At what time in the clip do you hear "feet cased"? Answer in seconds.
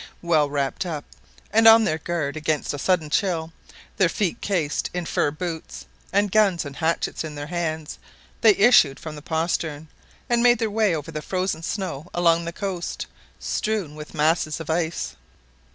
4.09-4.89